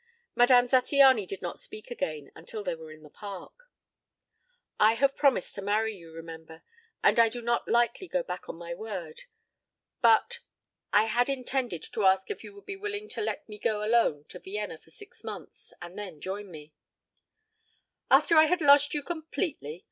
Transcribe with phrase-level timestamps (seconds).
[0.33, 3.69] Madame Zattiany did not speak again until they were in the Park.
[4.79, 6.63] "I have promised to marry you, remember;
[7.03, 9.25] and I do not lightly go back on my word....
[10.01, 10.39] But...
[10.91, 14.23] I had intended to ask if you would be willing to let me go alone
[14.29, 16.73] to Vienna for six months and then join me"
[18.19, 19.79] "After I had lost you completely!